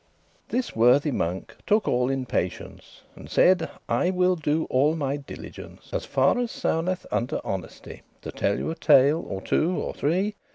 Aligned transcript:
This 0.49 0.75
worthy 0.75 1.11
Monk 1.11 1.55
took 1.67 1.87
all 1.87 2.09
in 2.09 2.25
patience, 2.25 3.03
And 3.15 3.29
said, 3.29 3.69
"I 3.87 4.09
will 4.09 4.35
do 4.35 4.65
all 4.67 4.95
my 4.95 5.15
diligence, 5.17 5.89
As 5.93 6.05
far 6.05 6.39
as 6.39 6.49
*souneth 6.49 7.05
unto 7.11 7.37
honesty,* 7.43 8.01
*agrees 8.01 8.03
with 8.03 8.21
good 8.21 8.23
manners* 8.23 8.23
To 8.23 8.31
telle 8.31 8.57
you 8.65 8.71
a 8.71 8.75
tale, 8.75 9.25
or 9.29 9.41
two 9.41 9.77
or 9.77 9.93
three. 9.93 10.33